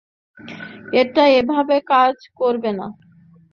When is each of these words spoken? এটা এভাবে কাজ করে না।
এটা 0.93 1.23
এভাবে 1.39 1.75
কাজ 1.91 2.15
করে 2.39 2.71
না। 2.79 2.87